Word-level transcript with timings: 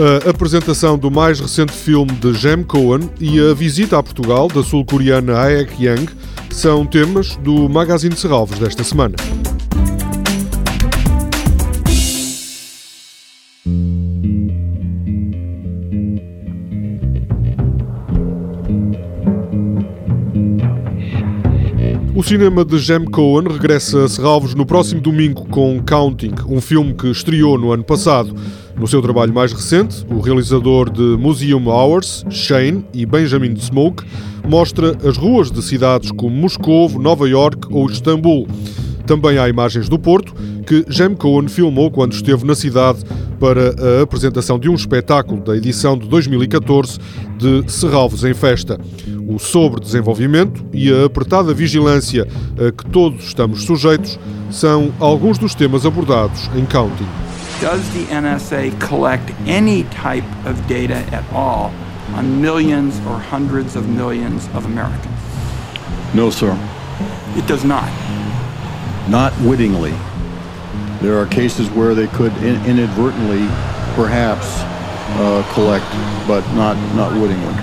A 0.00 0.30
apresentação 0.30 0.96
do 0.96 1.10
mais 1.10 1.40
recente 1.40 1.72
filme 1.72 2.12
de 2.12 2.32
Jem 2.32 2.62
Cohen 2.62 3.10
e 3.18 3.40
a 3.40 3.52
visita 3.52 3.98
a 3.98 4.02
Portugal 4.02 4.46
da 4.46 4.62
sul-coreana 4.62 5.36
Aek 5.36 5.82
Yang 5.82 6.12
são 6.52 6.86
temas 6.86 7.34
do 7.38 7.68
Magazine 7.68 8.14
de 8.14 8.20
Serralves 8.20 8.60
desta 8.60 8.84
semana. 8.84 9.16
O 22.14 22.22
cinema 22.22 22.64
de 22.64 22.78
Jem 22.78 23.04
Cohen 23.04 23.48
regressa 23.48 24.04
a 24.04 24.08
Serralves 24.08 24.54
no 24.54 24.64
próximo 24.64 25.00
domingo 25.00 25.44
com 25.48 25.82
Counting, 25.82 26.34
um 26.48 26.60
filme 26.60 26.94
que 26.94 27.08
estreou 27.10 27.58
no 27.58 27.72
ano 27.72 27.82
passado. 27.82 28.32
No 28.78 28.86
seu 28.86 29.02
trabalho 29.02 29.34
mais 29.34 29.52
recente, 29.52 30.06
o 30.08 30.20
realizador 30.20 30.88
de 30.88 31.02
Museum 31.02 31.66
Hours, 31.66 32.24
Shane 32.30 32.84
e 32.94 33.04
Benjamin 33.04 33.56
Smoke, 33.56 34.04
mostra 34.46 34.96
as 35.04 35.16
ruas 35.16 35.50
de 35.50 35.60
cidades 35.62 36.12
como 36.12 36.34
Moscou, 36.36 36.88
Nova 36.90 37.28
York 37.28 37.66
ou 37.70 37.90
Istambul. 37.90 38.46
Também 39.04 39.36
há 39.36 39.48
imagens 39.48 39.88
do 39.88 39.98
Porto, 39.98 40.32
que 40.64 40.84
Jem 40.88 41.16
Cohen 41.16 41.48
filmou 41.48 41.90
quando 41.90 42.12
esteve 42.12 42.46
na 42.46 42.54
cidade 42.54 43.00
para 43.40 43.74
a 43.98 44.02
apresentação 44.02 44.58
de 44.60 44.68
um 44.68 44.74
espetáculo 44.74 45.40
da 45.40 45.56
edição 45.56 45.98
de 45.98 46.06
2014 46.08 46.98
de 47.36 47.64
Serralves 47.66 48.22
em 48.22 48.34
Festa. 48.34 48.78
O 49.26 49.40
sobre-desenvolvimento 49.40 50.64
e 50.72 50.92
a 50.92 51.06
apertada 51.06 51.52
vigilância 51.52 52.28
a 52.56 52.70
que 52.70 52.88
todos 52.90 53.24
estamos 53.24 53.64
sujeitos 53.64 54.20
são 54.50 54.92
alguns 55.00 55.36
dos 55.36 55.54
temas 55.54 55.84
abordados 55.84 56.48
em 56.56 56.64
Counting. 56.64 57.27
Does 57.60 57.92
the 57.92 58.04
NSA 58.04 58.80
collect 58.80 59.30
any 59.46 59.82
type 59.84 60.22
of 60.46 60.64
data 60.68 60.94
at 61.12 61.28
all 61.32 61.72
on 62.14 62.40
millions 62.40 62.98
or 63.00 63.18
hundreds 63.18 63.74
of 63.74 63.88
millions 63.88 64.46
of 64.54 64.64
Americans? 64.64 65.18
No, 66.14 66.30
sir. 66.30 66.56
It 67.36 67.48
does 67.48 67.64
not. 67.64 67.88
Not 69.08 69.32
wittingly. 69.40 69.94
There 71.02 71.18
are 71.18 71.26
cases 71.26 71.68
where 71.70 71.96
they 71.96 72.06
could 72.06 72.32
in- 72.38 72.64
inadvertently, 72.64 73.46
perhaps, 73.96 74.46
uh, 75.18 75.42
collect, 75.52 75.84
but 76.28 76.46
not 76.54 76.76
not 76.94 77.12
wittingly. 77.20 77.54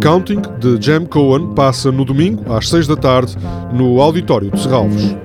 Counting 0.00 0.42
de 0.58 0.80
Jam 0.80 1.06
Cohen 1.06 1.54
passa 1.54 1.92
no 1.92 2.04
domingo 2.04 2.52
às 2.52 2.68
6 2.68 2.88
da 2.88 2.96
tarde 2.96 3.36
no 3.72 4.00
auditório 4.00 4.50
de 4.50 4.60
Serralves. 4.60 5.16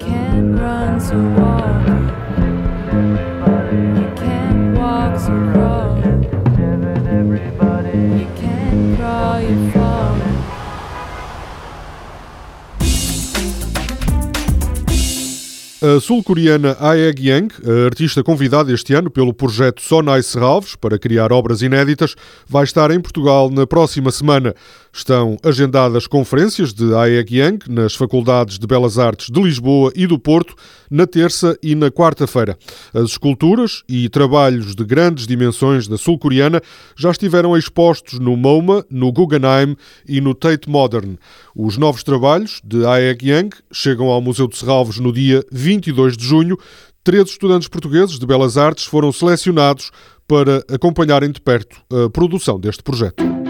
A 15.80 16.00
sul-coreana 16.00 16.76
Aeg 16.80 17.20
Yang, 17.20 17.62
a 17.64 17.86
artista 17.86 18.24
convidada 18.24 18.74
este 18.74 18.96
ano 18.96 19.12
pelo 19.12 19.32
projeto 19.32 19.80
Sonai 19.80 20.24
Serralves 20.24 20.76
para 20.76 20.98
criar 20.98 21.32
obras 21.32 21.62
inéditas, 21.62 22.16
vai 22.48 22.64
estar 22.64 22.90
em 22.90 23.00
Portugal 23.00 23.52
na 23.52 23.68
próxima 23.68 24.10
semana. 24.10 24.56
Estão 24.92 25.38
agendadas 25.44 26.08
conferências 26.08 26.74
de 26.74 26.96
Aeg 26.96 27.38
Yang 27.38 27.70
nas 27.70 27.94
Faculdades 27.94 28.58
de 28.58 28.66
Belas 28.66 28.98
Artes 28.98 29.30
de 29.30 29.40
Lisboa 29.40 29.92
e 29.96 30.08
do 30.08 30.18
Porto 30.18 30.56
na 30.90 31.06
terça 31.06 31.56
e 31.62 31.76
na 31.76 31.92
quarta-feira. 31.92 32.58
As 32.92 33.12
esculturas 33.12 33.84
e 33.88 34.10
trabalhos 34.10 34.74
de 34.74 34.84
grandes 34.84 35.28
dimensões 35.28 35.88
da 35.88 36.00
sul-coreana 36.00 36.60
já 36.96 37.12
estiveram 37.12 37.56
expostos 37.56 38.18
no 38.18 38.36
MoMA, 38.36 38.84
no 38.90 39.12
Guggenheim 39.12 39.78
e 40.08 40.20
no 40.20 40.34
Tate 40.34 40.68
Modern. 40.68 41.18
Os 41.56 41.78
novos 41.78 42.02
trabalhos 42.02 42.60
de 42.64 42.84
Aeg 42.84 43.30
Yang 43.30 43.58
chegam 43.72 44.08
ao 44.08 44.22
Museu 44.22 44.48
de 44.48 44.58
Serralves 44.58 44.98
no 44.98 45.14
dia 45.14 45.44
22 45.68 46.16
de 46.16 46.26
junho. 46.26 46.58
Três 47.04 47.30
estudantes 47.30 47.68
portugueses 47.68 48.18
de 48.18 48.26
Belas 48.26 48.58
Artes 48.58 48.86
foram 48.86 49.12
selecionados 49.12 49.92
para 50.26 50.64
acompanharem 50.74 51.30
de 51.30 51.42
perto 51.42 51.82
a 51.92 52.10
produção 52.10 52.58
deste 52.58 52.82
projeto. 52.82 53.47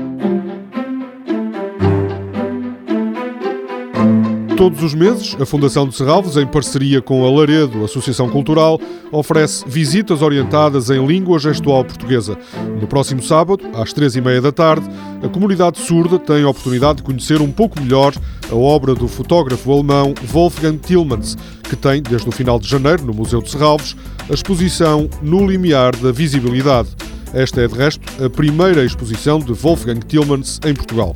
Todos 4.68 4.84
os 4.84 4.94
meses, 4.94 5.34
a 5.40 5.46
Fundação 5.46 5.88
de 5.88 5.96
Serralves, 5.96 6.36
em 6.36 6.46
parceria 6.46 7.02
com 7.02 7.26
a 7.26 7.32
Laredo 7.32 7.86
Associação 7.86 8.28
Cultural, 8.28 8.78
oferece 9.14 9.64
visitas 9.66 10.22
orientadas 10.22 10.90
em 10.90 11.08
língua 11.08 11.40
gestual 11.40 11.86
portuguesa. 11.86 12.38
No 12.82 12.86
próximo 12.86 13.24
sábado, 13.24 13.64
às 13.74 13.94
três 13.94 14.18
e 14.18 14.20
meia 14.20 14.42
da 14.42 14.52
tarde, 14.52 14.86
a 15.24 15.30
comunidade 15.30 15.80
surda 15.80 16.20
tem 16.20 16.44
a 16.44 16.50
oportunidade 16.50 16.98
de 16.98 17.04
conhecer 17.04 17.42
um 17.42 17.50
pouco 17.50 17.80
melhor 17.80 18.14
a 18.52 18.56
obra 18.56 18.94
do 18.94 19.08
fotógrafo 19.08 19.72
alemão 19.72 20.14
Wolfgang 20.26 20.78
Tillmans, 20.78 21.38
que 21.64 21.78
tem, 21.78 22.02
desde 22.02 22.28
o 22.28 22.32
final 22.34 22.60
de 22.60 22.68
janeiro, 22.68 23.06
no 23.06 23.14
Museu 23.14 23.42
de 23.42 23.50
Serralves, 23.50 23.96
a 24.30 24.34
exposição 24.34 25.10
No 25.22 25.48
Limiar 25.48 25.96
da 25.96 26.12
Visibilidade. 26.12 26.90
Esta 27.34 27.62
é, 27.62 27.70
de 27.70 27.74
resto, 27.74 28.02
a 28.22 28.30
primeira 28.30 28.84
exposição 28.84 29.40
de 29.40 29.54
Wolfgang 29.54 30.02
Tillmans 30.06 30.60
em 30.66 30.74
Portugal. 30.74 31.16